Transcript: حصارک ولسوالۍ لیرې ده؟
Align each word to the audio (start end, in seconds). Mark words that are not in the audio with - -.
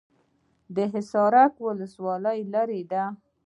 حصارک 0.93 1.53
ولسوالۍ 1.67 2.39
لیرې 2.51 2.81
ده؟ 2.91 3.03